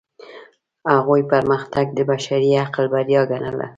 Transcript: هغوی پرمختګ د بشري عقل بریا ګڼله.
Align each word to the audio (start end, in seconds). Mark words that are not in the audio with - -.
هغوی 0.93 1.21
پرمختګ 1.31 1.85
د 1.97 1.99
بشري 2.11 2.49
عقل 2.63 2.85
بریا 2.93 3.21
ګڼله. 3.31 3.67